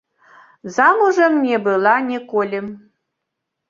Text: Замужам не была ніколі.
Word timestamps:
Замужам 0.77 1.39
не 1.51 1.61
была 1.71 1.95
ніколі. 2.11 2.67